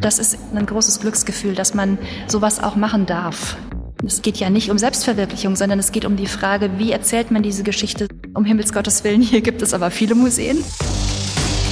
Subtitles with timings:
[0.00, 3.56] Das ist ein großes Glücksgefühl, dass man sowas auch machen darf.
[4.04, 7.42] Es geht ja nicht um Selbstverwirklichung, sondern es geht um die Frage, wie erzählt man
[7.42, 8.08] diese Geschichte?
[8.34, 10.64] Um Himmels Gottes Willen, hier gibt es aber viele Museen.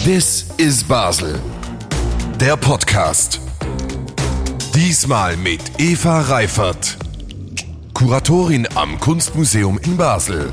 [0.04, 1.38] This is Basel.
[2.38, 3.40] Der Podcast.
[4.74, 6.98] Diesmal mit Eva Reifert,
[7.94, 10.52] Kuratorin am Kunstmuseum in Basel.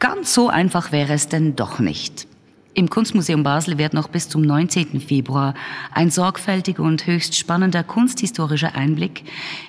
[0.00, 2.26] Ganz so einfach wäre es denn doch nicht.
[2.72, 4.98] Im Kunstmuseum Basel wird noch bis zum 19.
[4.98, 5.52] Februar
[5.92, 9.24] ein sorgfältiger und höchst spannender kunsthistorischer Einblick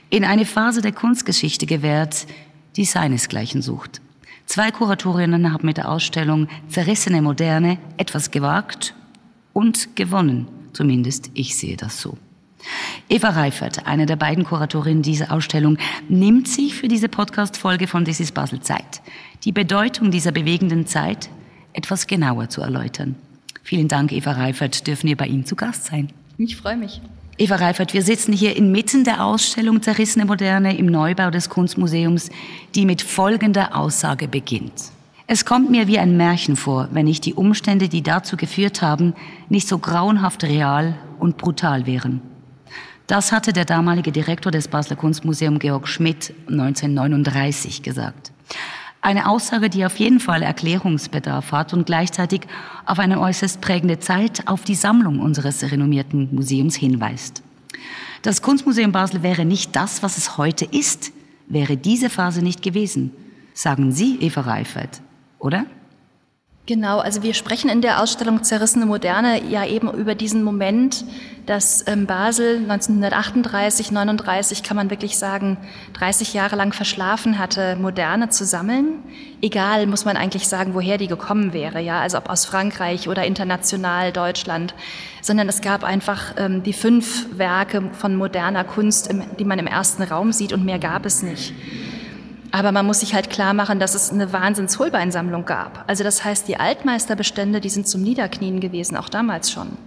[0.09, 2.27] in eine Phase der Kunstgeschichte gewährt,
[2.77, 4.01] die seinesgleichen sucht.
[4.45, 8.95] Zwei Kuratorinnen haben mit der Ausstellung Zerrissene Moderne etwas gewagt
[9.51, 10.47] und gewonnen.
[10.71, 12.17] Zumindest ich sehe das so.
[13.09, 18.19] Eva Reifert, eine der beiden Kuratorinnen dieser Ausstellung, nimmt sich für diese Podcast-Folge von This
[18.19, 19.01] is Basel Zeit,
[19.43, 21.29] die Bedeutung dieser bewegenden Zeit
[21.73, 23.15] etwas genauer zu erläutern.
[23.63, 26.09] Vielen Dank, Eva Reifert, dürfen wir bei Ihnen zu Gast sein.
[26.37, 27.01] Ich freue mich.
[27.37, 32.29] Eva Reifert, wir sitzen hier inmitten der Ausstellung Zerrissene Moderne im Neubau des Kunstmuseums,
[32.75, 34.91] die mit folgender Aussage beginnt.
[35.27, 39.13] Es kommt mir wie ein Märchen vor, wenn ich die Umstände, die dazu geführt haben,
[39.49, 42.21] nicht so grauenhaft real und brutal wären.
[43.11, 48.31] Das hatte der damalige Direktor des Basler Kunstmuseums Georg Schmidt 1939 gesagt.
[49.01, 52.43] Eine Aussage, die auf jeden Fall Erklärungsbedarf hat und gleichzeitig
[52.85, 57.43] auf eine äußerst prägende Zeit auf die Sammlung unseres renommierten Museums hinweist.
[58.21, 61.11] Das Kunstmuseum Basel wäre nicht das, was es heute ist,
[61.47, 63.11] wäre diese Phase nicht gewesen.
[63.53, 65.01] Sagen Sie, Eva Reifert,
[65.37, 65.65] oder?
[66.67, 71.03] Genau, also wir sprechen in der Ausstellung Zerrissene Moderne ja eben über diesen Moment,
[71.47, 75.57] dass ähm, Basel 1938, 39 kann man wirklich sagen,
[75.93, 78.99] 30 Jahre lang verschlafen hatte, Moderne zu sammeln.
[79.41, 83.25] Egal, muss man eigentlich sagen, woher die gekommen wäre, ja, also ob aus Frankreich oder
[83.25, 84.75] international Deutschland,
[85.23, 90.03] sondern es gab einfach ähm, die fünf Werke von moderner Kunst, die man im ersten
[90.03, 91.55] Raum sieht und mehr gab es nicht.
[92.51, 95.85] Aber man muss sich halt klar machen, dass es eine Wahnsinns-Holbeinsammlung gab.
[95.87, 99.77] Also das heißt, die Altmeisterbestände, die sind zum Niederknien gewesen, auch damals schon.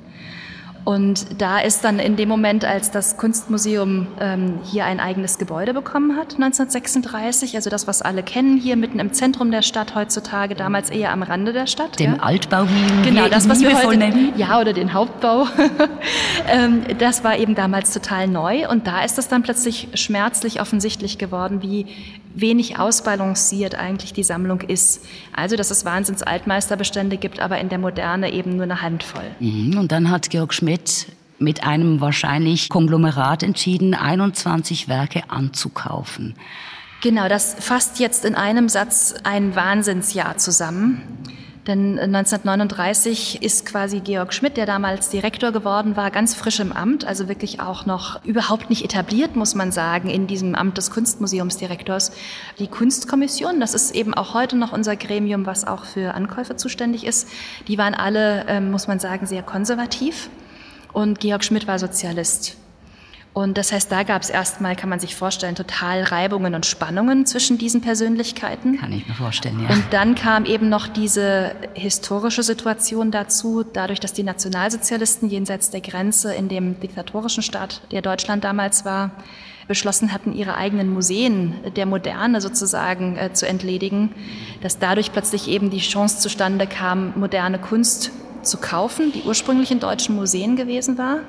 [0.84, 5.72] Und da ist dann in dem Moment, als das Kunstmuseum ähm, hier ein eigenes Gebäude
[5.72, 10.54] bekommen hat, 1936, also das, was alle kennen, hier mitten im Zentrum der Stadt heutzutage,
[10.54, 11.98] damals eher am Rande der Stadt.
[11.98, 12.22] Dem ja.
[12.22, 14.34] Altbau, wie genau, das, was wir heute nennen.
[14.36, 15.46] Ja, oder den Hauptbau.
[16.48, 21.16] ähm, das war eben damals total neu und da ist es dann plötzlich schmerzlich offensichtlich
[21.16, 21.86] geworden, wie
[22.34, 25.04] wenig ausbalanciert eigentlich die Sammlung ist.
[25.32, 29.30] Also, dass es Wahnsinns Altmeisterbestände gibt, aber in der Moderne eben nur eine Handvoll.
[29.40, 31.06] Mhm, und dann hat Georg Schmidt
[31.38, 36.34] mit einem wahrscheinlich Konglomerat entschieden, 21 Werke anzukaufen.
[37.02, 41.02] Genau, das fasst jetzt in einem Satz ein Wahnsinnsjahr zusammen.
[41.66, 47.06] Denn 1939 ist quasi Georg Schmidt, der damals Direktor geworden war, ganz frisch im Amt,
[47.06, 52.12] also wirklich auch noch überhaupt nicht etabliert, muss man sagen, in diesem Amt des Kunstmuseumsdirektors.
[52.58, 57.06] Die Kunstkommission, das ist eben auch heute noch unser Gremium, was auch für Ankäufe zuständig
[57.06, 57.28] ist,
[57.66, 60.28] die waren alle, ähm, muss man sagen, sehr konservativ.
[60.92, 62.58] Und Georg Schmidt war Sozialist.
[63.34, 67.26] Und das heißt, da gab es erstmal, kann man sich vorstellen, total Reibungen und Spannungen
[67.26, 68.78] zwischen diesen Persönlichkeiten.
[68.78, 69.74] Kann ich mir vorstellen, ja.
[69.74, 75.80] Und dann kam eben noch diese historische Situation dazu, dadurch, dass die Nationalsozialisten jenseits der
[75.80, 79.10] Grenze in dem diktatorischen Staat, der Deutschland damals war,
[79.66, 84.14] beschlossen hatten, ihre eigenen Museen der Moderne sozusagen äh, zu entledigen,
[84.60, 88.12] dass dadurch plötzlich eben die Chance zustande kam, moderne Kunst
[88.42, 91.20] zu kaufen, die ursprünglich in deutschen Museen gewesen war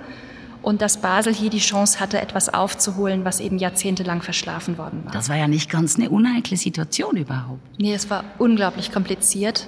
[0.66, 5.12] und dass Basel hier die Chance hatte, etwas aufzuholen, was eben jahrzehntelang verschlafen worden war.
[5.12, 7.60] Das war ja nicht ganz eine unheikle Situation überhaupt.
[7.78, 9.68] Nee, es war unglaublich kompliziert.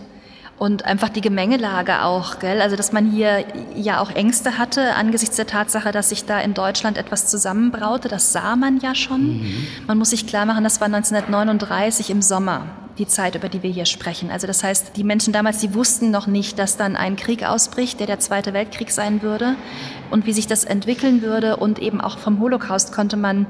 [0.59, 2.61] Und einfach die Gemengelage auch, gell?
[2.61, 3.45] Also, dass man hier
[3.75, 8.07] ja auch Ängste hatte angesichts der Tatsache, dass sich da in Deutschland etwas zusammenbraute.
[8.07, 9.41] Das sah man ja schon.
[9.41, 9.67] Mhm.
[9.85, 12.65] Man muss sich klar machen, das war 1939 im Sommer
[12.97, 14.31] die Zeit, über die wir hier sprechen.
[14.31, 17.99] Also das heißt, die Menschen damals, die wussten noch nicht, dass dann ein Krieg ausbricht,
[17.99, 19.55] der der Zweite Weltkrieg sein würde
[20.09, 21.57] und wie sich das entwickeln würde.
[21.57, 23.45] Und eben auch vom Holocaust konnte man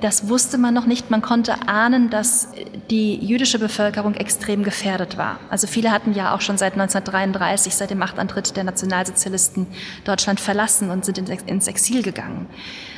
[0.00, 1.10] das wusste man noch nicht.
[1.10, 2.48] Man konnte ahnen, dass
[2.90, 5.40] die jüdische Bevölkerung extrem gefährdet war.
[5.50, 9.66] Also viele hatten ja auch schon seit 1933, seit dem Machtantritt der Nationalsozialisten
[10.04, 12.46] Deutschland verlassen und sind ins Exil gegangen.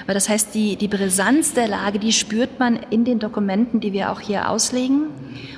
[0.05, 3.93] Aber das heißt, die, die Brisanz der Lage, die spürt man in den Dokumenten, die
[3.93, 5.07] wir auch hier auslegen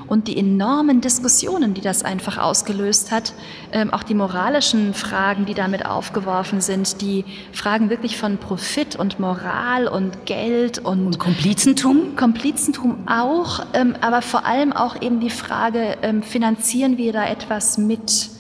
[0.06, 3.32] und die enormen Diskussionen, die das einfach ausgelöst hat,
[3.72, 9.18] ähm, auch die moralischen Fragen, die damit aufgeworfen sind, die Fragen wirklich von Profit und
[9.18, 12.14] Moral und Geld und, und Komplizentum?
[12.16, 17.78] Komplizentum auch, ähm, aber vor allem auch eben die Frage, ähm, finanzieren wir da etwas
[17.78, 18.30] mit?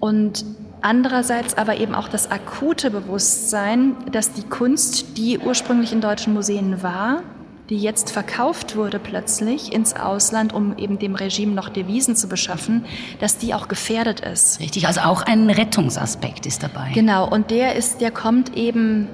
[0.00, 0.44] Und
[0.86, 6.82] Andererseits aber eben auch das akute Bewusstsein, dass die Kunst, die ursprünglich in deutschen Museen
[6.82, 7.22] war,
[7.70, 12.84] die jetzt verkauft wurde plötzlich ins Ausland, um eben dem Regime noch Devisen zu beschaffen,
[13.18, 14.60] dass die auch gefährdet ist.
[14.60, 16.90] Richtig, also auch ein Rettungsaspekt ist dabei.
[16.92, 19.08] Genau, und der ist, der kommt eben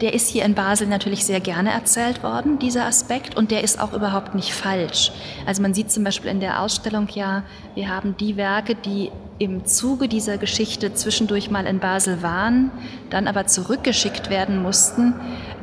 [0.00, 3.80] der ist hier in Basel natürlich sehr gerne erzählt worden, dieser Aspekt, und der ist
[3.80, 5.12] auch überhaupt nicht falsch.
[5.46, 7.42] Also man sieht zum Beispiel in der Ausstellung ja,
[7.74, 12.70] wir haben die Werke, die im Zuge dieser Geschichte zwischendurch mal in Basel waren,
[13.10, 15.14] dann aber zurückgeschickt werden mussten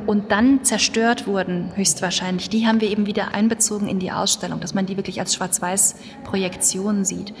[0.06, 2.50] und dann zerstört wurden, höchstwahrscheinlich.
[2.50, 7.04] Die haben wir eben wieder einbezogen in die Ausstellung, dass man die wirklich als Schwarz-Weiß-Projektion
[7.04, 7.32] sieht.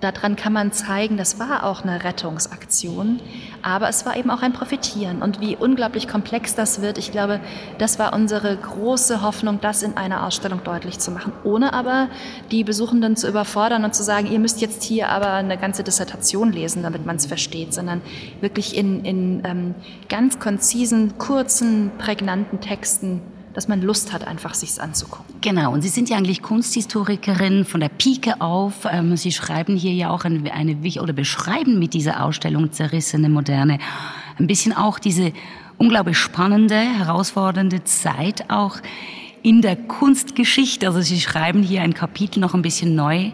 [0.00, 3.20] Daran kann man zeigen, das war auch eine Rettungsaktion,
[3.62, 5.22] aber es war eben auch ein Profitieren.
[5.22, 7.40] Und wie unglaublich komplex das wird, ich glaube,
[7.78, 12.08] das war unsere große Hoffnung, das in einer Ausstellung deutlich zu machen, ohne aber
[12.50, 16.52] die Besuchenden zu überfordern und zu sagen, ihr müsst jetzt hier aber eine ganze Dissertation
[16.52, 18.00] lesen, damit man es versteht, sondern
[18.40, 19.74] wirklich in, in ähm,
[20.08, 23.22] ganz konzisen, kurzen, prägnanten Texten
[23.60, 25.34] dass man Lust hat, einfach sich's anzugucken.
[25.42, 28.86] Genau, und Sie sind ja eigentlich Kunsthistorikerin von der Pike auf.
[28.90, 33.78] Ähm, Sie schreiben hier ja auch eine, eine oder beschreiben mit dieser Ausstellung Zerrissene Moderne
[34.38, 35.34] ein bisschen auch diese
[35.76, 38.78] unglaublich spannende, herausfordernde Zeit auch
[39.42, 40.86] in der Kunstgeschichte.
[40.86, 43.30] Also Sie schreiben hier ein Kapitel noch ein bisschen neu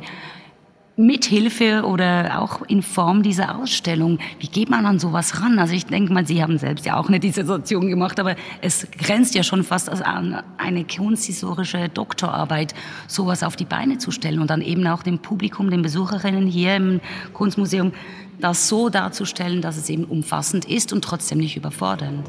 [0.98, 4.18] Mithilfe oder auch in Form dieser Ausstellung.
[4.40, 5.58] Wie geht man an sowas ran?
[5.58, 9.34] Also ich denke mal, Sie haben selbst ja auch eine Dissertation gemacht, aber es grenzt
[9.34, 12.74] ja schon fast an eine kunsthistorische Doktorarbeit,
[13.08, 16.76] sowas auf die Beine zu stellen und dann eben auch dem Publikum, den Besucherinnen hier
[16.76, 17.00] im
[17.34, 17.92] Kunstmuseum,
[18.40, 22.26] das so darzustellen, dass es eben umfassend ist und trotzdem nicht überfordernd.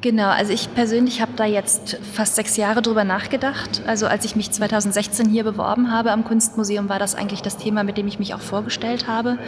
[0.00, 3.82] Genau, also ich persönlich habe da jetzt fast sechs Jahre drüber nachgedacht.
[3.84, 7.82] Also als ich mich 2016 hier beworben habe am Kunstmuseum, war das eigentlich das Thema,
[7.82, 9.38] mit dem ich mich auch vorgestellt habe,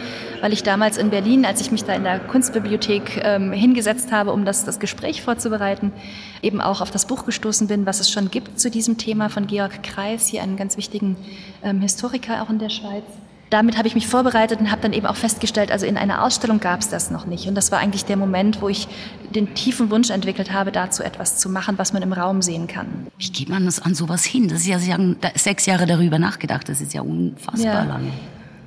[0.41, 4.33] weil ich damals in Berlin, als ich mich da in der Kunstbibliothek ähm, hingesetzt habe,
[4.33, 5.93] um das, das Gespräch vorzubereiten,
[6.41, 9.47] eben auch auf das Buch gestoßen bin, was es schon gibt zu diesem Thema von
[9.47, 11.15] Georg Kreis, hier einen ganz wichtigen
[11.63, 13.05] ähm, Historiker auch in der Schweiz
[13.51, 16.59] damit habe ich mich vorbereitet und habe dann eben auch festgestellt, also in einer Ausstellung
[16.59, 17.47] gab es das noch nicht.
[17.47, 18.87] Und das war eigentlich der Moment, wo ich
[19.35, 23.07] den tiefen Wunsch entwickelt habe, dazu etwas zu machen, was man im Raum sehen kann.
[23.17, 24.47] Wie geht man das an sowas hin?
[24.47, 27.83] Das ist ja, Sie haben sechs Jahre darüber nachgedacht, das ist ja unfassbar ja.
[27.83, 28.11] lange.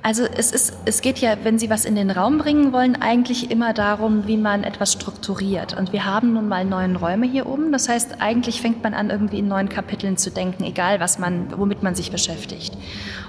[0.05, 3.49] Also es, ist, es geht ja, wenn Sie was in den Raum bringen wollen, eigentlich
[3.49, 5.75] immer darum, wie man etwas strukturiert.
[5.75, 7.71] Und wir haben nun mal neun Räume hier oben.
[7.71, 11.47] Das heißt, eigentlich fängt man an, irgendwie in neuen Kapiteln zu denken, egal was man,
[11.57, 12.77] womit man sich beschäftigt.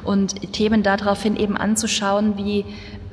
[0.05, 2.67] Und Themen daraufhin eben anzuschauen, wie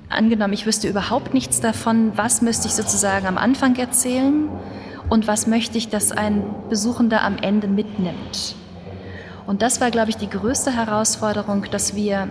[0.10, 4.50] angenommen, ich wüsste überhaupt nichts davon, was müsste ich sozusagen am Anfang erzählen
[5.08, 8.56] und was möchte ich, dass ein Besuchender am Ende mitnimmt.
[9.48, 12.28] Und das war, glaube ich, die größte Herausforderung, dass wir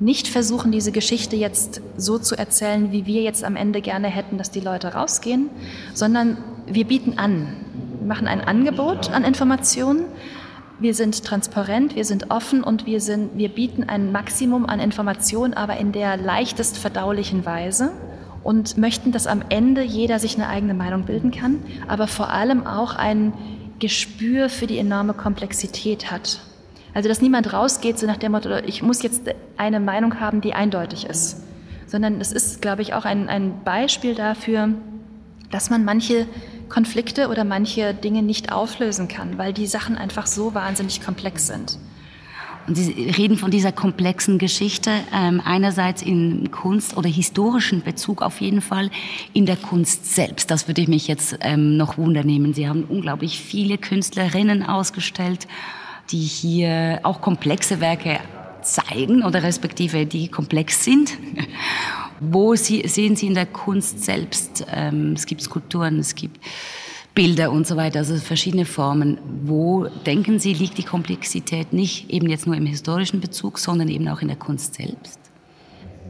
[0.00, 4.38] nicht versuchen, diese Geschichte jetzt so zu erzählen, wie wir jetzt am Ende gerne hätten,
[4.38, 5.50] dass die Leute rausgehen,
[5.94, 7.56] sondern wir bieten an.
[7.98, 10.04] Wir machen ein Angebot an Informationen.
[10.78, 15.54] Wir sind transparent, wir sind offen und wir, sind, wir bieten ein Maximum an Informationen,
[15.54, 17.90] aber in der leichtest verdaulichen Weise
[18.44, 22.64] und möchten, dass am Ende jeder sich eine eigene Meinung bilden kann, aber vor allem
[22.64, 23.32] auch ein
[23.80, 26.38] Gespür für die enorme Komplexität hat
[26.98, 29.22] also, dass niemand rausgeht, so nach dem Motto, ich muss jetzt
[29.56, 31.36] eine Meinung haben, die eindeutig ist.
[31.86, 34.70] Sondern es ist, glaube ich, auch ein, ein Beispiel dafür,
[35.52, 36.26] dass man manche
[36.68, 41.78] Konflikte oder manche Dinge nicht auflösen kann, weil die Sachen einfach so wahnsinnig komplex sind.
[42.66, 48.40] Und Sie reden von dieser komplexen Geschichte, ähm, einerseits in Kunst oder historischen Bezug auf
[48.40, 48.90] jeden Fall,
[49.34, 50.50] in der Kunst selbst.
[50.50, 52.54] Das würde ich mich jetzt ähm, noch wundernehmen.
[52.54, 55.46] Sie haben unglaublich viele Künstlerinnen ausgestellt
[56.10, 58.20] die hier auch komplexe Werke
[58.62, 61.12] zeigen oder respektive die komplex sind.
[62.20, 64.66] Wo sie, sehen Sie in der Kunst selbst?
[64.72, 66.40] Ähm, es gibt Skulpturen, es gibt
[67.14, 69.18] Bilder und so weiter, also verschiedene Formen.
[69.42, 74.08] Wo denken Sie, liegt die Komplexität nicht eben jetzt nur im historischen Bezug, sondern eben
[74.08, 75.18] auch in der Kunst selbst?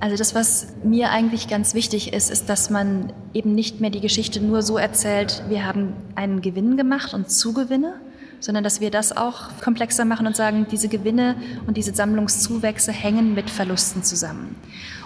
[0.01, 4.01] Also das, was mir eigentlich ganz wichtig ist, ist, dass man eben nicht mehr die
[4.01, 7.95] Geschichte nur so erzählt, wir haben einen Gewinn gemacht und Zugewinne,
[8.41, 13.35] sondern dass wir das auch komplexer machen und sagen, diese Gewinne und diese Sammlungszuwächse hängen
[13.35, 14.57] mit Verlusten zusammen.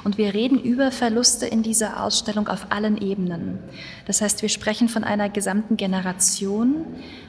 [0.04, 3.58] Und wir reden über Verluste in dieser Ausstellung auf allen Ebenen.
[4.06, 6.84] Das heißt, wir sprechen von einer gesamten Generation,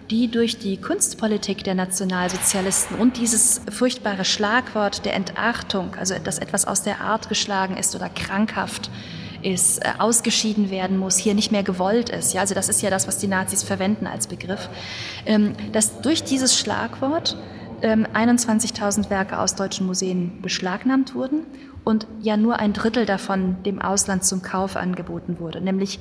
[0.10, 6.66] die durch die Kunstpolitik der Nationalsozialisten und dieses furchtbare Schlagwort der Entartung, also dass etwas
[6.66, 8.90] aus der Art geschlagen ist oder krankhaft,
[9.44, 12.34] ist, äh, ausgeschieden werden muss, hier nicht mehr gewollt ist.
[12.34, 14.70] Ja, also das ist ja das, was die Nazis verwenden als Begriff.
[15.26, 17.38] Ähm, dass durch dieses Schlagwort
[17.82, 21.46] ähm, 21.000 Werke aus deutschen Museen beschlagnahmt wurden
[21.84, 26.00] und ja nur ein Drittel davon dem Ausland zum Kauf angeboten wurde, nämlich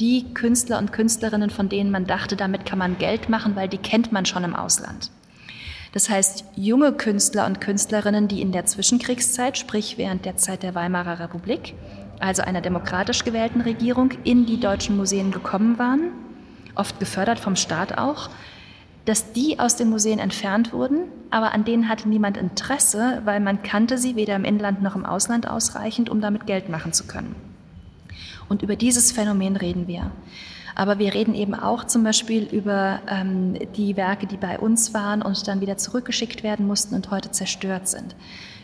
[0.00, 3.78] die Künstler und Künstlerinnen, von denen man dachte, damit kann man Geld machen, weil die
[3.78, 5.10] kennt man schon im Ausland.
[5.92, 10.74] Das heißt, junge Künstler und Künstlerinnen, die in der Zwischenkriegszeit, sprich während der Zeit der
[10.74, 11.74] Weimarer Republik,
[12.20, 16.12] also einer demokratisch gewählten Regierung, in die deutschen Museen gekommen waren,
[16.74, 18.30] oft gefördert vom Staat auch,
[19.04, 23.62] dass die aus den Museen entfernt wurden, aber an denen hatte niemand Interesse, weil man
[23.62, 27.34] kannte sie weder im Inland noch im Ausland ausreichend, um damit Geld machen zu können.
[28.48, 30.10] Und über dieses Phänomen reden wir.
[30.74, 35.22] Aber wir reden eben auch zum Beispiel über ähm, die Werke, die bei uns waren
[35.22, 38.14] und dann wieder zurückgeschickt werden mussten und heute zerstört sind.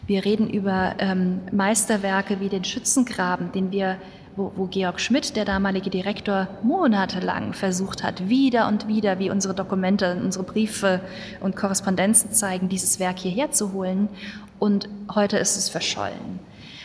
[0.07, 3.99] Wir reden über ähm, Meisterwerke wie den Schützengraben, den wir,
[4.37, 9.55] wo, wo Georg Schmidt, der damalige Direktor, monatelang versucht hat, wieder und wieder, wie unsere
[9.55, 11.01] Dokumente, unsere Briefe
[11.41, 14.09] und Korrespondenzen zeigen, dieses Werk hierher zu holen.
[14.61, 16.39] Und heute ist es verschollen.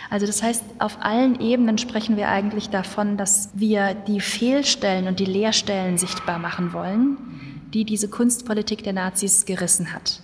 [0.10, 5.20] Also das heißt, auf allen Ebenen sprechen wir eigentlich davon, dass wir die Fehlstellen und
[5.20, 7.18] die Leerstellen sichtbar machen wollen,
[7.74, 10.22] die diese Kunstpolitik der Nazis gerissen hat.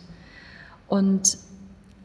[0.87, 1.37] Und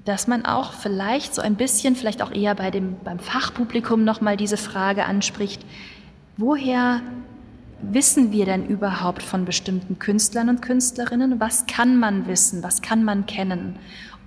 [0.04, 4.36] dass man auch vielleicht so ein bisschen, vielleicht auch eher bei dem, beim Fachpublikum nochmal
[4.36, 5.64] diese Frage anspricht,
[6.36, 7.00] woher
[7.82, 11.40] wissen wir denn überhaupt von bestimmten Künstlern und Künstlerinnen?
[11.40, 12.62] Was kann man wissen?
[12.62, 13.76] Was kann man kennen?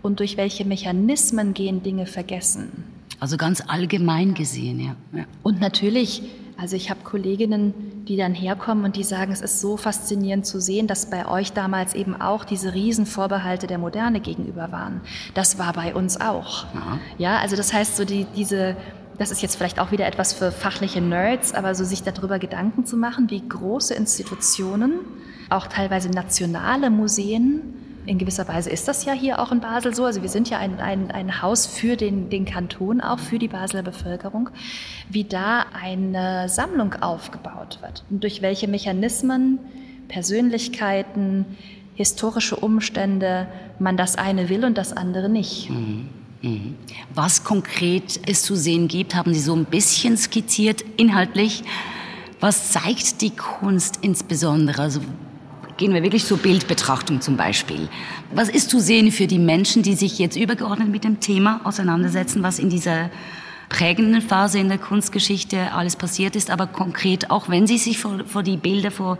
[0.01, 2.83] Und durch welche Mechanismen gehen Dinge vergessen?
[3.19, 4.95] Also ganz allgemein gesehen, ja.
[5.17, 5.25] ja.
[5.41, 6.21] Und natürlich
[6.57, 10.61] also ich habe Kolleginnen, die dann herkommen und die sagen, es ist so faszinierend zu
[10.61, 15.01] sehen, dass bei euch damals eben auch diese Riesenvorbehalte der Moderne gegenüber waren.
[15.33, 16.65] Das war bei uns auch.
[16.73, 18.77] Ja, ja also das heißt, so die, diese,
[19.17, 22.85] das ist jetzt vielleicht auch wieder etwas für fachliche Nerds, aber so sich darüber Gedanken
[22.85, 24.93] zu machen, wie große Institutionen,
[25.49, 27.74] auch teilweise nationale Museen,
[28.05, 30.05] in gewisser Weise ist das ja hier auch in Basel so.
[30.05, 33.47] Also wir sind ja ein, ein, ein Haus für den, den Kanton, auch für die
[33.47, 34.49] Basler Bevölkerung,
[35.09, 39.59] wie da eine Sammlung aufgebaut wird und durch welche Mechanismen,
[40.07, 41.45] Persönlichkeiten,
[41.95, 43.47] historische Umstände
[43.79, 45.69] man das eine will und das andere nicht.
[45.69, 46.09] Mhm.
[46.41, 46.75] mhm.
[47.13, 51.63] Was konkret es zu sehen gibt, haben Sie so ein bisschen skizziert, inhaltlich.
[52.39, 54.81] Was zeigt die Kunst insbesondere?
[54.81, 55.01] Also
[55.77, 57.89] Gehen wir wirklich zur Bildbetrachtung zum Beispiel.
[58.33, 62.43] Was ist zu sehen für die Menschen, die sich jetzt übergeordnet mit dem Thema auseinandersetzen,
[62.43, 63.09] was in dieser
[63.67, 68.23] prägenden Phase in der Kunstgeschichte alles passiert ist, aber konkret auch, wenn sie sich vor,
[68.25, 69.17] vor die Bilder, vor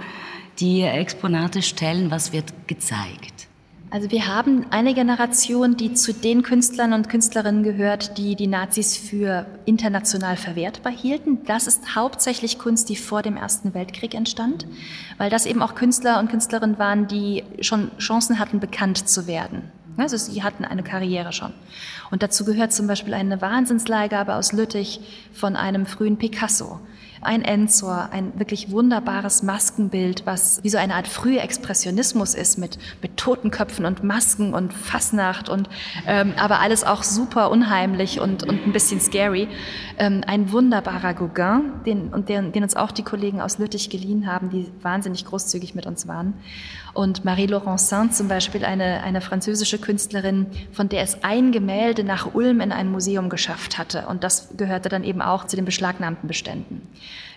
[0.60, 3.35] die Exponate stellen, was wird gezeigt?
[3.96, 8.98] Also wir haben eine Generation, die zu den Künstlern und Künstlerinnen gehört, die die Nazis
[8.98, 11.46] für international verwertbar hielten.
[11.46, 14.68] Das ist hauptsächlich Kunst, die vor dem Ersten Weltkrieg entstand,
[15.18, 19.72] weil das eben auch Künstler und Künstlerinnen waren, die schon Chancen hatten, bekannt zu werden.
[19.96, 21.54] Also sie hatten eine Karriere schon.
[22.12, 25.00] Und dazu gehört zum Beispiel eine Wahnsinnsleihgabe aus Lüttich
[25.32, 26.82] von einem frühen Picasso
[27.26, 32.78] ein Enzor, ein wirklich wunderbares Maskenbild, was wie so eine Art frühe Expressionismus ist mit,
[33.02, 35.70] mit Totenköpfen und Masken und Fasnacht und
[36.08, 39.48] ähm, aber alles auch super unheimlich und, und ein bisschen scary.
[39.98, 44.28] Ähm, ein wunderbarer Gauguin, den, und den, den uns auch die Kollegen aus Lüttich geliehen
[44.28, 46.34] haben, die wahnsinnig großzügig mit uns waren.
[46.96, 52.34] Und Marie Laurencin zum Beispiel, eine, eine französische Künstlerin, von der es ein Gemälde nach
[52.34, 54.08] Ulm in ein Museum geschafft hatte.
[54.08, 56.88] Und das gehörte dann eben auch zu den beschlagnahmten Beständen.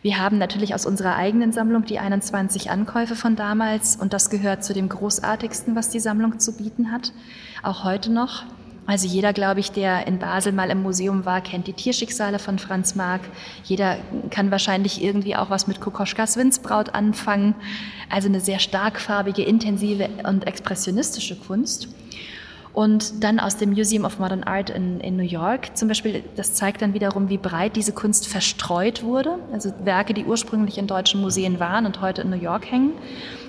[0.02, 4.62] Wir haben natürlich aus unserer eigenen Sammlung die 21 Ankäufe von damals und das gehört
[4.64, 7.12] zu dem großartigsten, was die Sammlung zu bieten hat,
[7.62, 8.44] auch heute noch.
[8.86, 12.58] Also jeder, glaube ich, der in Basel mal im Museum war, kennt die Tierschicksale von
[12.58, 13.20] Franz Marc.
[13.64, 13.98] Jeder
[14.30, 17.54] kann wahrscheinlich irgendwie auch was mit Kokoschkas Windsbraut anfangen.
[18.08, 21.88] Also eine sehr starkfarbige, intensive und expressionistische Kunst.
[22.78, 26.54] Und dann aus dem Museum of Modern Art in, in, New York zum Beispiel, das
[26.54, 29.40] zeigt dann wiederum, wie breit diese Kunst verstreut wurde.
[29.52, 32.92] Also Werke, die ursprünglich in deutschen Museen waren und heute in New York hängen.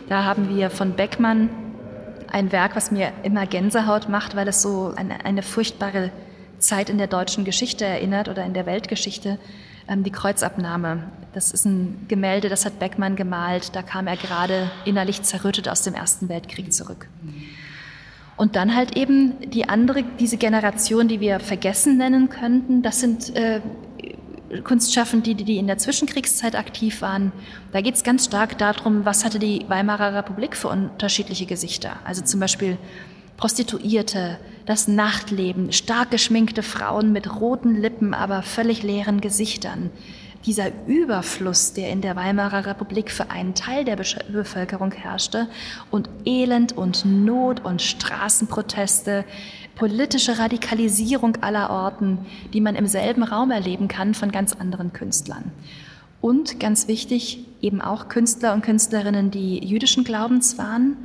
[0.07, 1.51] Da haben wir von Beckmann
[2.31, 6.09] ein Werk, was mir immer Gänsehaut macht, weil es so eine, eine furchtbare
[6.57, 9.37] Zeit in der deutschen Geschichte erinnert oder in der Weltgeschichte,
[9.87, 11.03] ähm, die Kreuzabnahme
[11.35, 13.75] Das ist ein Gemälde, das hat Beckmann gemalt.
[13.75, 17.07] Da kam er gerade innerlich zerrüttet aus dem Ersten Weltkrieg zurück.
[18.39, 23.35] Und dann halt eben die andere, diese Generation, die wir vergessen nennen könnten, das sind
[23.35, 23.59] äh,
[24.63, 27.33] Kunstschaffende, die, die in der Zwischenkriegszeit aktiv waren.
[27.73, 31.97] Da geht es ganz stark darum, was hatte die Weimarer Republik für unterschiedliche Gesichter.
[32.05, 32.77] Also zum Beispiel
[33.35, 39.89] Prostituierte, das Nachtleben, stark geschminkte Frauen mit roten Lippen, aber völlig leeren Gesichtern.
[40.45, 45.47] Dieser Überfluss, der in der Weimarer Republik für einen Teil der Bevölkerung herrschte
[45.91, 49.25] und Elend und Not und Straßenproteste,
[49.75, 52.19] politische Radikalisierung aller Orten,
[52.53, 55.51] die man im selben Raum erleben kann von ganz anderen Künstlern.
[56.21, 60.97] Und ganz wichtig, eben auch Künstler und Künstlerinnen, die jüdischen Glaubens waren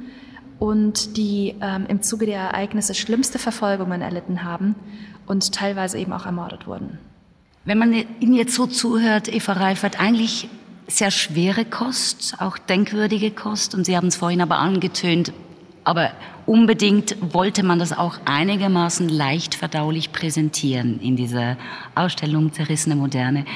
[0.59, 4.75] und die ähm, im Zuge der Ereignisse schlimmste Verfolgungen erlitten haben
[5.27, 6.99] und teilweise eben auch ermordet wurden.
[7.67, 10.49] Wenn man Ihnen jetzt so zuhört, Eva Reifert, eigentlich
[10.87, 15.33] sehr schwere Kost, auch denkwürdige Kost, und Sie haben es vorhin aber angetönt,
[15.83, 16.11] aber
[16.45, 21.57] unbedingt wollte man das auch einigermaßen leicht verdaulich präsentieren in dieser
[21.95, 23.47] Ausstellung Zerrissene Moderne.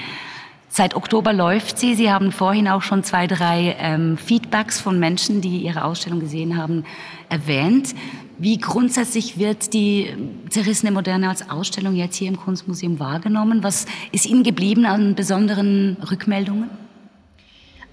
[0.70, 1.94] Seit Oktober läuft sie.
[1.94, 6.56] Sie haben vorhin auch schon zwei, drei ähm, Feedbacks von Menschen, die Ihre Ausstellung gesehen
[6.56, 6.84] haben,
[7.28, 7.94] erwähnt.
[8.40, 10.14] Wie grundsätzlich wird die
[10.48, 13.64] Zerrissene Moderne als Ausstellung jetzt hier im Kunstmuseum wahrgenommen?
[13.64, 16.70] Was ist Ihnen geblieben an besonderen Rückmeldungen?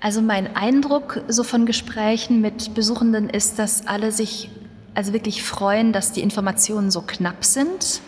[0.01, 4.51] Also mein Eindruck so von Gesprächen mit Besuchenden ist, dass alle sich
[4.93, 8.01] also wirklich freuen, dass die Informationen so knapp sind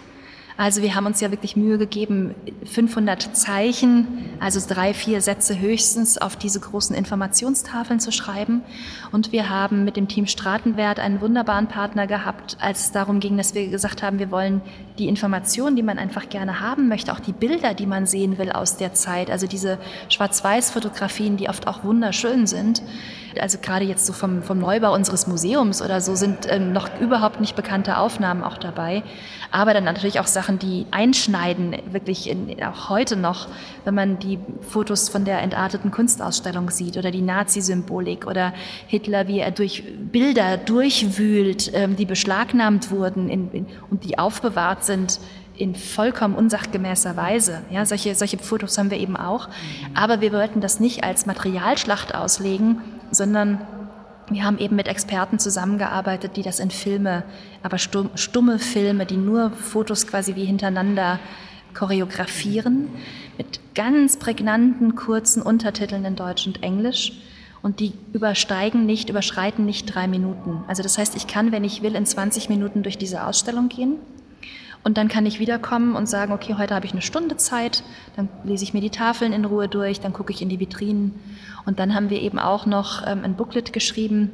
[0.58, 2.34] also wir haben uns ja wirklich Mühe gegeben,
[2.66, 8.64] 500 Zeichen, also drei, vier Sätze höchstens auf diese großen Informationstafeln zu schreiben.
[9.12, 13.38] Und wir haben mit dem Team Stratenwert einen wunderbaren Partner gehabt, als es darum ging,
[13.38, 14.62] dass wir gesagt haben, wir wollen
[14.98, 18.52] die Informationen, die man einfach gerne haben möchte, auch die Bilder, die man sehen will
[18.52, 19.78] aus der Zeit, also diese
[20.10, 22.82] Schwarz-Weiß-Fotografien, die oft auch wunderschön sind,
[23.40, 27.40] also gerade jetzt so vom, vom Neubau unseres Museums oder so sind ähm, noch überhaupt
[27.40, 29.04] nicht bekannte Aufnahmen auch dabei.
[29.52, 33.48] Aber dann natürlich auch Sachen, die einschneiden, wirklich in, auch heute noch,
[33.84, 38.54] wenn man die Fotos von der entarteten Kunstausstellung sieht oder die Nazi-Symbolik oder
[38.88, 44.86] Hitler, wie er durch Bilder durchwühlt, ähm, die beschlagnahmt wurden in, in, und die aufbewahrt
[44.86, 45.20] sind
[45.58, 47.62] in vollkommen unsachgemäßer Weise.
[47.70, 49.50] Ja, solche, solche Fotos haben wir eben auch.
[49.94, 52.82] Aber wir wollten das nicht als Materialschlacht auslegen,
[53.12, 53.60] sondern
[54.30, 57.24] wir haben eben mit Experten zusammengearbeitet, die das in Filme,
[57.64, 61.20] aber stumme Filme, die nur Fotos quasi wie hintereinander
[61.74, 62.90] choreografieren,
[63.38, 67.14] mit ganz prägnanten, kurzen Untertiteln in Deutsch und Englisch.
[67.62, 70.64] Und die übersteigen nicht, überschreiten nicht drei Minuten.
[70.68, 73.98] Also das heißt, ich kann, wenn ich will, in 20 Minuten durch diese Ausstellung gehen.
[74.84, 77.84] Und dann kann ich wiederkommen und sagen, okay, heute habe ich eine Stunde Zeit,
[78.16, 81.14] dann lese ich mir die Tafeln in Ruhe durch, dann gucke ich in die Vitrinen.
[81.66, 84.32] Und dann haben wir eben auch noch ähm, ein Booklet geschrieben,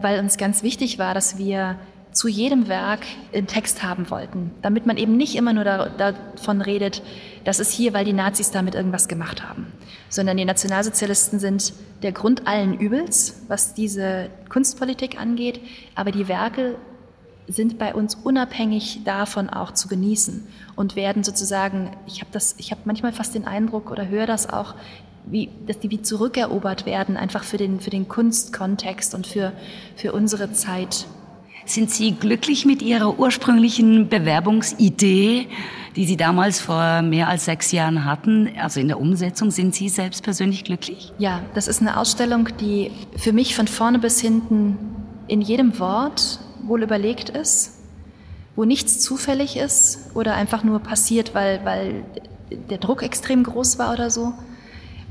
[0.00, 1.76] weil uns ganz wichtig war, dass wir
[2.12, 3.00] zu jedem Werk
[3.32, 7.02] einen Text haben wollten, damit man eben nicht immer nur da, davon redet,
[7.44, 9.66] das ist hier, weil die Nazis damit irgendwas gemacht haben,
[10.08, 15.60] sondern die Nationalsozialisten sind der Grund allen Übels, was diese Kunstpolitik angeht,
[15.94, 16.76] aber die Werke
[17.48, 22.70] sind bei uns unabhängig davon auch zu genießen und werden sozusagen, ich habe das, ich
[22.70, 24.74] habe manchmal fast den Eindruck oder höre das auch,
[25.24, 29.52] wie, dass die wie zurückerobert werden, einfach für den, für den Kunstkontext und für,
[29.96, 31.06] für unsere Zeit.
[31.64, 35.48] Sind Sie glücklich mit Ihrer ursprünglichen Bewerbungsidee,
[35.96, 38.50] die Sie damals vor mehr als sechs Jahren hatten?
[38.58, 41.12] Also in der Umsetzung, sind Sie selbst persönlich glücklich?
[41.18, 44.78] Ja, das ist eine Ausstellung, die für mich von vorne bis hinten
[45.26, 47.78] in jedem Wort wohl überlegt ist,
[48.56, 52.04] wo nichts zufällig ist oder einfach nur passiert, weil, weil
[52.70, 54.32] der Druck extrem groß war oder so,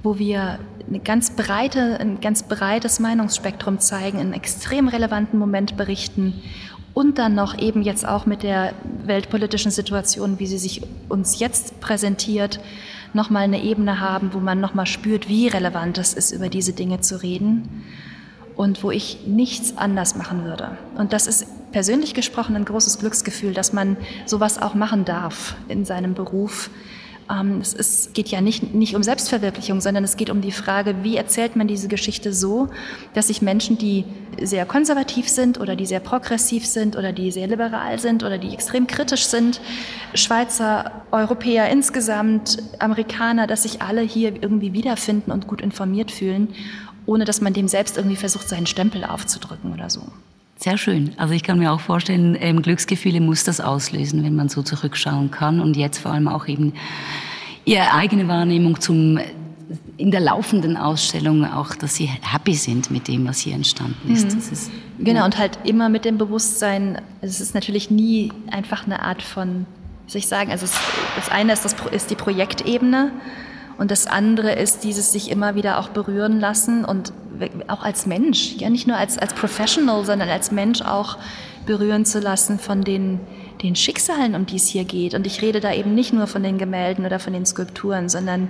[0.03, 6.41] wo wir eine ganz breite, ein ganz breites Meinungsspektrum zeigen, einen extrem relevanten Moment berichten
[6.93, 8.73] und dann noch eben jetzt auch mit der
[9.05, 12.59] weltpolitischen Situation, wie sie sich uns jetzt präsentiert,
[13.13, 17.01] nochmal eine Ebene haben, wo man nochmal spürt, wie relevant es ist, über diese Dinge
[17.01, 17.85] zu reden
[18.57, 20.77] und wo ich nichts anders machen würde.
[20.97, 25.85] Und das ist persönlich gesprochen ein großes Glücksgefühl, dass man sowas auch machen darf in
[25.85, 26.69] seinem Beruf
[27.29, 31.03] ähm, es ist, geht ja nicht, nicht um Selbstverwirklichung, sondern es geht um die Frage,
[31.03, 32.69] wie erzählt man diese Geschichte so,
[33.13, 34.05] dass sich Menschen, die
[34.41, 38.53] sehr konservativ sind oder die sehr progressiv sind oder die sehr liberal sind oder die
[38.53, 39.59] extrem kritisch sind,
[40.13, 46.53] Schweizer, Europäer insgesamt, Amerikaner, dass sich alle hier irgendwie wiederfinden und gut informiert fühlen,
[47.07, 50.03] ohne dass man dem selbst irgendwie versucht, seinen Stempel aufzudrücken oder so.
[50.59, 51.13] Sehr schön.
[51.17, 55.31] Also ich kann mir auch vorstellen, ähm, Glücksgefühle muss das auslösen, wenn man so zurückschauen
[55.31, 56.73] kann und jetzt vor allem auch eben
[57.65, 59.19] ihre eigene Wahrnehmung zum
[59.97, 64.31] in der laufenden Ausstellung auch, dass sie happy sind mit dem, was hier entstanden ist.
[64.31, 64.39] Mhm.
[64.39, 65.25] ist genau, ja.
[65.25, 69.65] und halt immer mit dem Bewusstsein, es ist natürlich nie einfach eine Art von,
[70.05, 70.73] wie soll ich sagen, also es,
[71.15, 73.11] das eine ist, das, ist die Projektebene
[73.77, 77.13] und das andere ist dieses sich immer wieder auch berühren lassen und
[77.67, 81.17] auch als Mensch, ja nicht nur als, als Professional, sondern als Mensch auch
[81.65, 83.19] berühren zu lassen von den,
[83.61, 85.13] den Schicksalen, um die es hier geht.
[85.13, 88.47] Und ich rede da eben nicht nur von den Gemälden oder von den Skulpturen, sondern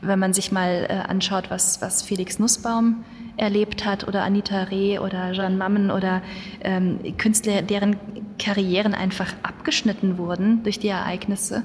[0.00, 3.04] wenn man sich mal äh, anschaut, was, was Felix Nussbaum
[3.36, 6.22] erlebt hat oder Anita Reh oder Jeanne Mammen oder
[6.62, 7.96] ähm, Künstler, deren
[8.38, 11.62] Karrieren einfach abgeschnitten wurden durch die Ereignisse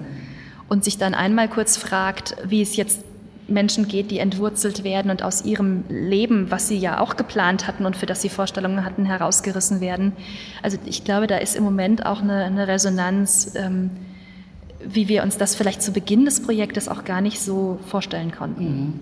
[0.67, 3.04] und sich dann einmal kurz fragt, wie es jetzt
[3.47, 7.85] Menschen geht, die entwurzelt werden und aus ihrem Leben, was sie ja auch geplant hatten
[7.85, 10.13] und für das sie Vorstellungen hatten, herausgerissen werden.
[10.61, 13.91] Also ich glaube, da ist im Moment auch eine, eine Resonanz, ähm,
[14.83, 18.63] wie wir uns das vielleicht zu Beginn des Projektes auch gar nicht so vorstellen konnten.
[18.63, 18.99] Mhm.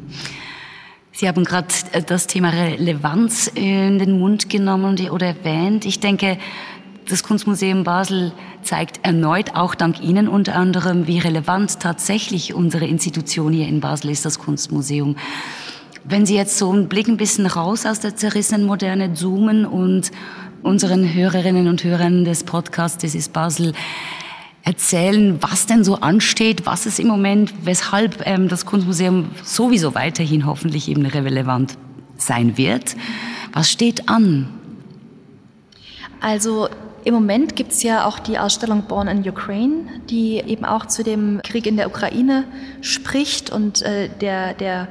[1.15, 5.85] Sie haben gerade äh, das Thema Relevanz in den Mund genommen oder erwähnt.
[5.85, 6.37] Ich denke,
[7.09, 13.53] das Kunstmuseum Basel zeigt erneut, auch dank Ihnen unter anderem, wie relevant tatsächlich unsere Institution
[13.53, 15.15] hier in Basel ist, das Kunstmuseum.
[16.05, 20.11] Wenn Sie jetzt so einen Blick ein bisschen raus aus der zerrissenen Moderne zoomen und
[20.61, 23.73] unseren Hörerinnen und Hörern des Podcasts Das ist Basel
[24.63, 30.45] erzählen, was denn so ansteht, was es im Moment, weshalb ähm, das Kunstmuseum sowieso weiterhin
[30.45, 31.77] hoffentlich eben relevant
[32.17, 32.95] sein wird.
[33.51, 34.47] Was steht an?
[36.21, 36.69] Also
[37.05, 41.03] im Moment gibt es ja auch die Ausstellung Born in Ukraine, die eben auch zu
[41.03, 42.45] dem Krieg in der Ukraine
[42.81, 44.87] spricht und äh, der, der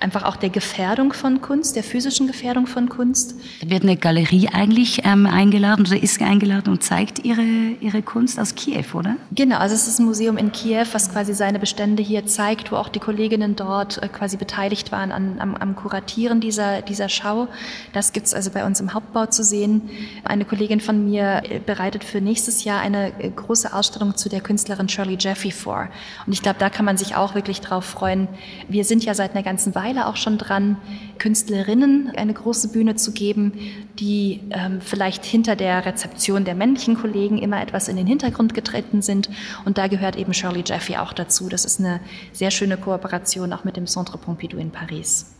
[0.00, 3.34] einfach auch der Gefährdung von Kunst, der physischen Gefährdung von Kunst.
[3.60, 7.42] Da wird eine Galerie eigentlich ähm, eingeladen oder ist eingeladen und zeigt ihre,
[7.80, 9.16] ihre Kunst aus Kiew, oder?
[9.32, 12.76] Genau, also es ist ein Museum in Kiew, was quasi seine Bestände hier zeigt, wo
[12.76, 17.48] auch die Kolleginnen dort äh, quasi beteiligt waren an, am, am Kuratieren dieser, dieser Schau.
[17.92, 19.90] Das gibt's also bei uns im Hauptbau zu sehen.
[20.24, 24.40] Eine Kollegin von mir äh, bereitet für nächstes Jahr eine äh, große Ausstellung zu der
[24.40, 25.88] Künstlerin Shirley Jeffy vor.
[26.26, 28.28] Und ich glaube, da kann man sich auch wirklich drauf freuen.
[28.68, 30.76] Wir sind ja seit einer ganzen Weile Weile auch schon dran,
[31.18, 33.52] Künstlerinnen eine große Bühne zu geben,
[33.98, 39.00] die ähm, vielleicht hinter der Rezeption der männlichen Kollegen immer etwas in den Hintergrund getreten
[39.00, 39.30] sind.
[39.64, 41.48] Und da gehört eben Shirley Jeffy auch dazu.
[41.48, 42.00] Das ist eine
[42.32, 45.34] sehr schöne Kooperation auch mit dem Centre Pompidou in Paris.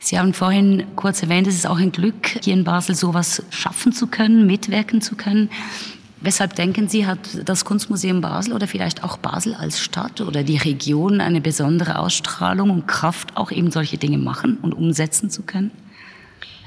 [0.00, 3.92] Sie haben vorhin kurz erwähnt, es ist auch ein Glück, hier in Basel sowas schaffen
[3.92, 5.50] zu können, mitwirken zu können.
[6.20, 10.56] Weshalb denken Sie, hat das Kunstmuseum Basel oder vielleicht auch Basel als Stadt oder die
[10.56, 15.70] Region eine besondere Ausstrahlung und Kraft, auch eben solche Dinge machen und umsetzen zu können?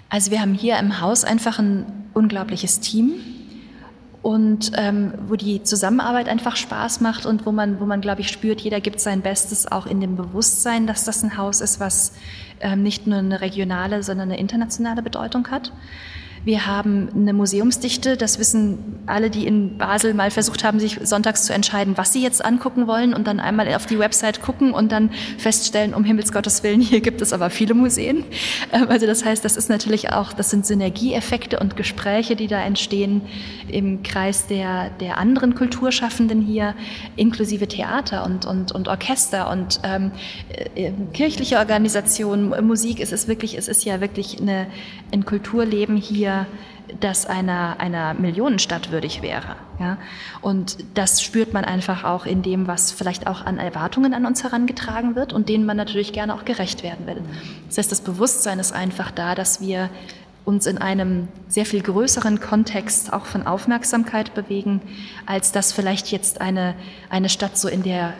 [0.09, 3.13] Also wir haben hier im Haus einfach ein unglaubliches Team
[4.21, 8.29] und ähm, wo die Zusammenarbeit einfach Spaß macht und wo man, wo man, glaube ich,
[8.29, 12.13] spürt, jeder gibt sein Bestes auch in dem Bewusstsein, dass das ein Haus ist, was
[12.61, 15.73] ähm, nicht nur eine regionale, sondern eine internationale Bedeutung hat.
[16.43, 21.43] Wir haben eine Museumsdichte, das wissen alle, die in Basel mal versucht haben, sich sonntags
[21.43, 24.91] zu entscheiden, was sie jetzt angucken wollen und dann einmal auf die Website gucken und
[24.91, 28.23] dann feststellen, um Himmels Gottes Willen, hier gibt es aber viele Museen.
[28.71, 32.59] Ähm, also das heißt, das ist natürlich auch, das sind Synergieeffekte und Gespräche, die da
[32.61, 33.21] entstehen
[33.67, 36.73] im Kreis der, der anderen Kulturschaffenden hier,
[37.17, 40.11] inklusive Theater und, und, und Orchester und ähm,
[40.75, 42.99] äh, kirchliche Organisationen, Musik.
[42.99, 44.67] Es ist wirklich, es ist ja wirklich eine,
[45.11, 46.47] ein Kulturleben hier, wir,
[46.99, 49.55] das einer, einer Millionenstadt würdig wäre.
[49.79, 49.97] Ja?
[50.41, 54.43] Und das spürt man einfach auch in dem, was vielleicht auch an Erwartungen an uns
[54.43, 57.21] herangetragen wird und denen man natürlich gerne auch gerecht werden will.
[57.67, 59.89] Das heißt, das Bewusstsein ist einfach da, dass wir
[60.43, 64.81] uns in einem sehr viel größeren Kontext auch von Aufmerksamkeit bewegen,
[65.27, 66.73] als das vielleicht jetzt eine,
[67.09, 68.13] eine Stadt so in der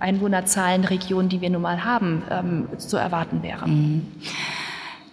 [0.00, 3.68] Einwohnerzahlenregion, die wir nun mal haben, ähm, zu erwarten wäre.
[3.68, 4.06] Mhm.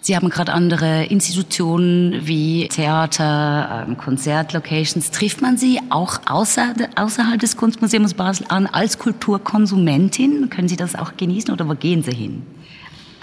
[0.05, 5.11] Sie haben gerade andere Institutionen wie Theater, ähm, Konzertlocations.
[5.11, 10.49] Trifft man Sie auch außer, außerhalb des Kunstmuseums Basel an als Kulturkonsumentin?
[10.49, 12.45] Können Sie das auch genießen oder wo gehen Sie hin?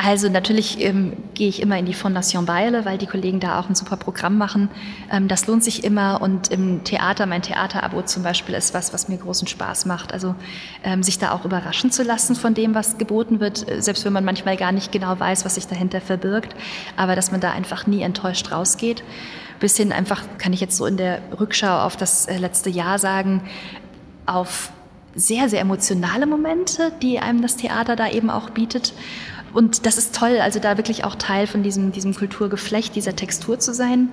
[0.02, 3.68] Also natürlich ähm, gehe ich immer in die Fondation Beile, weil die Kollegen da auch
[3.68, 4.70] ein super Programm machen.
[5.12, 9.08] Ähm, das lohnt sich immer und im Theater, mein Theaterabo zum Beispiel ist was, was
[9.08, 10.14] mir großen Spaß macht.
[10.14, 10.34] Also
[10.84, 14.14] ähm, sich da auch überraschen zu lassen von dem, was geboten wird, äh, selbst wenn
[14.14, 16.56] man manchmal gar nicht genau weiß, was sich dahinter verbirgt,
[16.96, 19.04] aber dass man da einfach nie enttäuscht rausgeht.
[19.58, 22.98] Bis hin einfach, kann ich jetzt so in der Rückschau auf das äh, letzte Jahr
[22.98, 23.42] sagen,
[24.24, 24.72] auf
[25.14, 28.94] sehr, sehr emotionale Momente, die einem das Theater da eben auch bietet
[29.52, 33.58] und das ist toll, also da wirklich auch Teil von diesem, diesem Kulturgeflecht, dieser Textur
[33.58, 34.10] zu sein.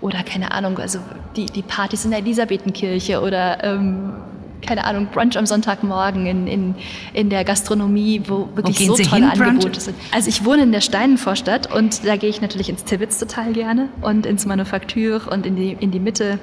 [0.00, 0.98] Oder keine Ahnung, also
[1.36, 4.12] die, die Partys in der Elisabethenkirche oder ähm,
[4.60, 6.74] keine Ahnung, Brunch am Sonntagmorgen in, in,
[7.12, 9.80] in der Gastronomie, wo wirklich wo so Sie tolle hin, Angebote Brunch?
[9.80, 9.96] sind.
[10.12, 13.88] Also ich wohne in der Steinenvorstadt und da gehe ich natürlich ins Tibbets total gerne
[14.02, 16.38] und ins Manufaktur und in die, in die Mitte.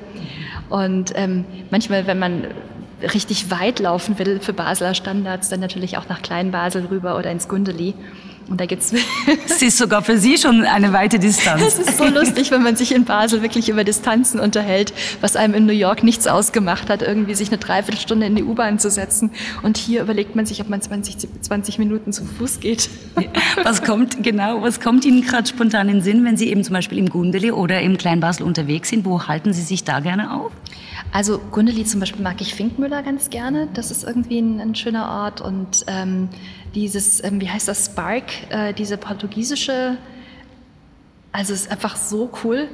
[0.70, 2.48] Und ähm, manchmal, wenn man
[3.02, 7.48] richtig weit laufen will für Basler Standards, dann natürlich auch nach Klein-Basel rüber oder ins
[7.48, 7.94] Gundeli.
[8.50, 8.94] Und da gibt's.
[9.50, 11.62] Es ist sogar für Sie schon eine weite Distanz.
[11.62, 15.54] Es ist so lustig, wenn man sich in Basel wirklich über Distanzen unterhält, was einem
[15.54, 19.32] in New York nichts ausgemacht hat, irgendwie sich eine Dreiviertelstunde in die U-Bahn zu setzen.
[19.64, 22.90] Und hier überlegt man sich, ob man 20, 20 Minuten zu Fuß geht.
[23.64, 26.74] Was kommt, genau, was kommt Ihnen gerade spontan in den Sinn, wenn Sie eben zum
[26.74, 29.06] Beispiel im Gundeli oder im Kleinbasel unterwegs sind?
[29.06, 30.52] Wo halten Sie sich da gerne auf?
[31.12, 33.68] Also Gundeli zum Beispiel mag ich Finkmüller ganz gerne.
[33.74, 35.42] Das ist irgendwie ein, ein schöner Ort.
[35.42, 36.30] Und ähm,
[36.76, 39.98] dieses, ähm, wie heißt das, Spark, äh, diese portugiesische,
[41.32, 42.68] also ist einfach so cool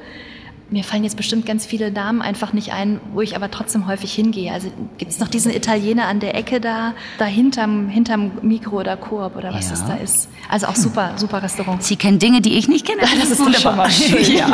[0.70, 4.12] mir fallen jetzt bestimmt ganz viele Namen einfach nicht ein, wo ich aber trotzdem häufig
[4.12, 4.52] hingehe.
[4.52, 8.96] Also gibt es noch diesen Italiener an der Ecke da, da hinterm, hinterm Mikro oder
[8.96, 9.70] Coop oder was ja.
[9.70, 10.28] das da ist.
[10.48, 11.82] Also auch super, super Restaurant.
[11.82, 13.02] Sie kennen Dinge, die ich nicht kenne.
[13.02, 13.90] Das, das ist wunderbar.
[13.90, 14.46] Schön, ja.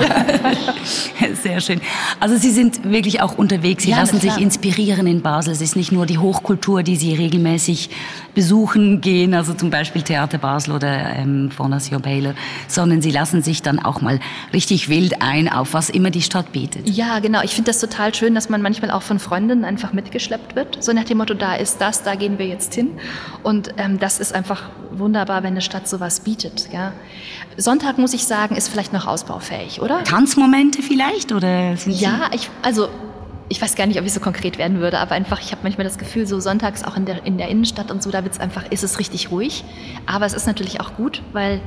[1.42, 1.80] Sehr schön.
[2.18, 3.84] Also Sie sind wirklich auch unterwegs.
[3.84, 5.52] Sie ja, lassen sich inspirieren in Basel.
[5.52, 7.90] Es ist nicht nur die Hochkultur, die Sie regelmäßig
[8.34, 12.34] besuchen gehen, also zum Beispiel Theater Basel oder ähm, Fondation Baylor,
[12.68, 14.20] sondern Sie lassen sich dann auch mal
[14.52, 16.88] richtig wild ein auf was immer die Stadt bietet.
[16.88, 17.42] Ja, genau.
[17.42, 20.82] Ich finde das total schön, dass man manchmal auch von Freundinnen einfach mitgeschleppt wird.
[20.82, 22.98] So nach dem Motto, da ist das, da gehen wir jetzt hin.
[23.42, 26.68] Und ähm, das ist einfach wunderbar, wenn eine Stadt sowas bietet.
[26.72, 26.92] Ja.
[27.56, 30.02] Sonntag, muss ich sagen, ist vielleicht noch ausbaufähig, oder?
[30.04, 31.32] Tanzmomente vielleicht?
[31.32, 32.88] Oder ja, ich, also
[33.48, 35.84] ich weiß gar nicht, ob ich so konkret werden würde, aber einfach, ich habe manchmal
[35.84, 38.70] das Gefühl, so sonntags auch in der, in der Innenstadt und so, da wird's einfach,
[38.70, 39.64] ist es richtig ruhig.
[40.06, 41.60] Aber es ist natürlich auch gut, weil,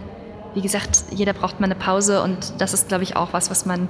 [0.54, 3.66] wie gesagt, jeder braucht mal eine Pause und das ist, glaube ich, auch was, was
[3.66, 3.90] man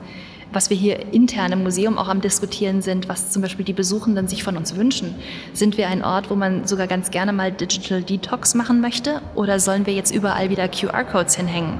[0.53, 4.27] was wir hier intern im Museum auch am Diskutieren sind, was zum Beispiel die Besuchenden
[4.27, 5.15] sich von uns wünschen.
[5.53, 9.59] Sind wir ein Ort, wo man sogar ganz gerne mal Digital Detox machen möchte oder
[9.59, 11.79] sollen wir jetzt überall wieder QR-Codes hinhängen?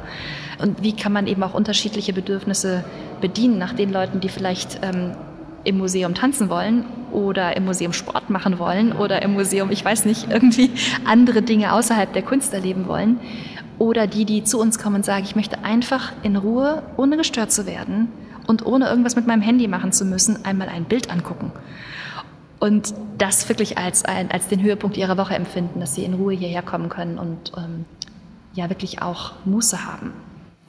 [0.60, 2.84] Und wie kann man eben auch unterschiedliche Bedürfnisse
[3.22, 5.16] bedienen nach den Leuten, die vielleicht ähm,
[5.64, 10.06] im Museum tanzen wollen oder im Museum Sport machen wollen oder im Museum, ich weiß
[10.06, 10.72] nicht, irgendwie
[11.06, 13.20] andere Dinge außerhalb der Kunst erleben wollen.
[13.80, 17.52] Oder die, die zu uns kommen und sagen, ich möchte einfach in Ruhe, ohne gestört
[17.52, 18.10] zu werden,
[18.47, 21.51] und ohne irgendwas mit meinem Handy machen zu müssen, einmal ein Bild angucken.
[22.60, 26.62] Und das wirklich als, als den Höhepunkt ihrer Woche empfinden, dass sie in Ruhe hierher
[26.62, 27.86] kommen können und ähm,
[28.53, 30.13] ja wirklich auch Muße haben.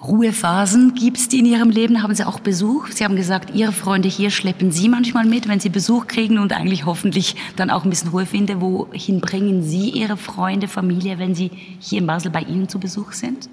[0.03, 2.03] Ruhephasen gibt es die in Ihrem Leben?
[2.03, 2.89] Haben Sie auch Besuch?
[2.89, 6.53] Sie haben gesagt, Ihre Freunde hier schleppen Sie manchmal mit, wenn Sie Besuch kriegen und
[6.53, 8.61] eigentlich hoffentlich dann auch ein bisschen Ruhe finden.
[8.61, 13.13] Wohin bringen Sie Ihre Freunde, Familie, wenn sie hier in Basel bei Ihnen zu Besuch
[13.13, 13.49] sind?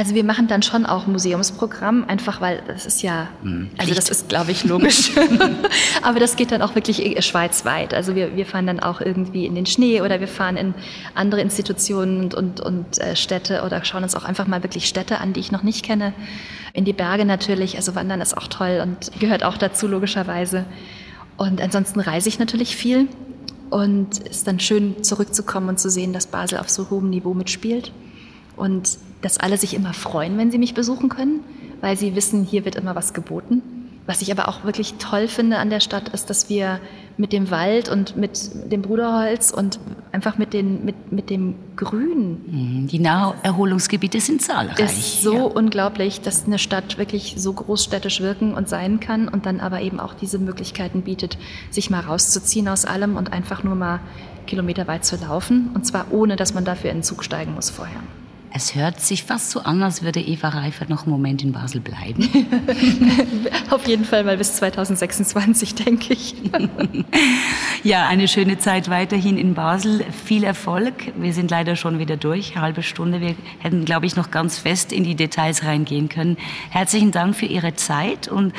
[0.00, 4.08] Also wir machen dann schon auch Museumsprogramm, einfach weil das ist ja, hm, also das
[4.08, 5.12] ist, glaube ich, logisch.
[6.02, 7.92] Aber das geht dann auch wirklich äh, schweizweit.
[7.92, 10.72] Also wir, wir fahren dann auch irgendwie in den Schnee oder wir fahren in
[11.14, 15.18] andere Institutionen und, und, und äh, Städte oder schauen uns auch einfach mal wirklich Städte
[15.18, 16.14] an, die ich noch nicht kenne.
[16.72, 20.64] In die Berge natürlich, also Wandern ist auch toll und gehört auch dazu logischerweise.
[21.36, 23.06] Und ansonsten reise ich natürlich viel
[23.68, 27.34] und es ist dann schön zurückzukommen und zu sehen, dass Basel auf so hohem Niveau
[27.34, 27.92] mitspielt.
[28.60, 31.40] Und dass alle sich immer freuen, wenn sie mich besuchen können,
[31.80, 33.62] weil sie wissen, hier wird immer was geboten.
[34.06, 36.80] Was ich aber auch wirklich toll finde an der Stadt, ist, dass wir
[37.16, 39.78] mit dem Wald und mit dem Bruderholz und
[40.10, 42.40] einfach mit, den, mit, mit dem Grün.
[42.46, 44.80] Mhm, die Naherholungsgebiete sind zahlreich.
[44.80, 45.42] Ist so ja.
[45.42, 50.00] unglaublich, dass eine Stadt wirklich so großstädtisch wirken und sein kann und dann aber eben
[50.00, 51.38] auch diese Möglichkeiten bietet,
[51.70, 54.00] sich mal rauszuziehen aus allem und einfach nur mal
[54.46, 55.70] kilometerweit zu laufen.
[55.74, 58.00] Und zwar ohne, dass man dafür in den Zug steigen muss vorher.
[58.52, 61.80] Es hört sich fast so an, als würde Eva Reifert noch einen Moment in Basel
[61.80, 62.28] bleiben.
[63.70, 66.34] Auf jeden Fall mal bis 2026, denke ich.
[67.84, 70.04] ja, eine schöne Zeit weiterhin in Basel.
[70.24, 71.12] Viel Erfolg.
[71.16, 73.20] Wir sind leider schon wieder durch, halbe Stunde.
[73.20, 76.36] Wir hätten, glaube ich, noch ganz fest in die Details reingehen können.
[76.70, 78.52] Herzlichen Dank für Ihre Zeit und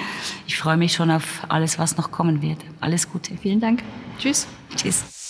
[0.48, 2.60] ich freue mich schon auf alles, was noch kommen wird.
[2.80, 3.36] Alles Gute.
[3.38, 3.84] Vielen Dank.
[4.18, 4.48] Tschüss.
[4.76, 5.21] Tschüss.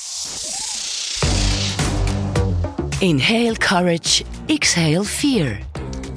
[3.01, 5.57] Inhale Courage, Exhale Fear.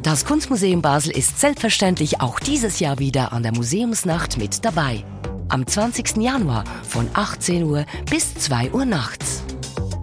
[0.03, 5.03] Das Kunstmuseum Basel ist selbstverständlich auch dieses Jahr wieder an der Museumsnacht mit dabei.
[5.49, 6.18] Am 20.
[6.18, 9.42] Januar von 18 Uhr bis 2 Uhr nachts.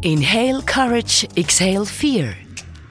[0.01, 2.33] Inhale Courage, Exhale Fear.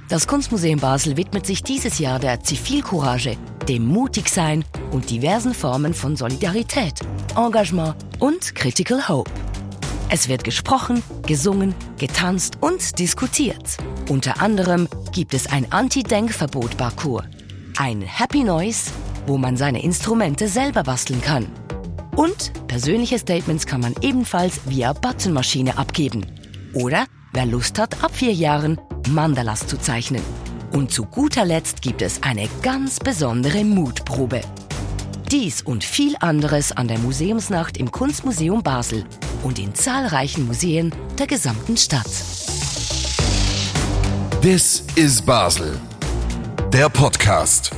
[0.08, 3.36] Das Kunstmuseum Basel widmet sich dieses Jahr der Zivilcourage,
[3.68, 7.00] dem Mutigsein und diversen Formen von Solidarität,
[7.36, 9.32] Engagement und Critical Hope.
[10.12, 13.76] Es wird gesprochen, gesungen, getanzt und diskutiert.
[14.08, 17.26] Unter anderem gibt es ein Anti-Denkverbot-Parcours,
[17.78, 18.90] ein Happy Noise,
[19.28, 21.46] wo man seine Instrumente selber basteln kann.
[22.16, 26.26] Und persönliche Statements kann man ebenfalls via Buttonmaschine abgeben.
[26.74, 30.22] Oder, wer Lust hat, ab vier Jahren Mandalas zu zeichnen.
[30.72, 34.40] Und zu guter Letzt gibt es eine ganz besondere Mutprobe.
[35.30, 39.04] Dies und viel anderes an der Museumsnacht im Kunstmuseum Basel
[39.42, 42.06] und in zahlreichen Museen der gesamten Stadt.
[44.42, 45.78] This is Basel.
[46.72, 47.70] Der Podcast.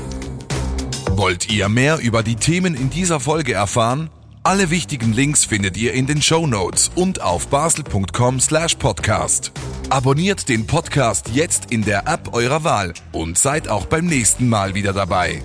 [1.10, 4.10] Wollt ihr mehr über die Themen in dieser Folge erfahren?
[4.44, 9.52] Alle wichtigen Links findet ihr in den Show Notes und auf basel.com/podcast.
[9.88, 14.74] Abonniert den Podcast jetzt in der App eurer Wahl und seid auch beim nächsten Mal
[14.74, 15.42] wieder dabei.